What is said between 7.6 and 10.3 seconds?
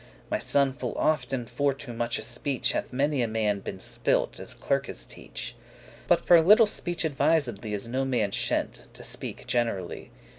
Is no man shent,* to speak generally.